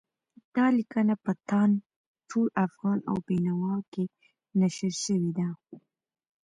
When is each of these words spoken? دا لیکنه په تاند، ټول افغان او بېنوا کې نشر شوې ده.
دا 0.55 0.65
لیکنه 0.77 1.15
په 1.23 1.31
تاند، 1.49 1.75
ټول 2.29 2.47
افغان 2.65 2.99
او 3.09 3.15
بېنوا 3.27 3.75
کې 3.91 4.03
نشر 4.59 4.93
شوې 5.03 5.29
ده. 5.37 5.47